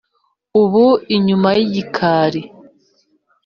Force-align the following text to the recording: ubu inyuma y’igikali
ubu 0.61 0.85
inyuma 1.15 1.49
y’igikali 1.57 2.41